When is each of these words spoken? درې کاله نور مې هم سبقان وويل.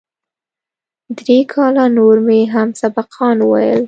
درې 1.17 1.39
کاله 1.53 1.85
نور 1.97 2.15
مې 2.25 2.39
هم 2.53 2.69
سبقان 2.81 3.37
وويل. 3.41 3.79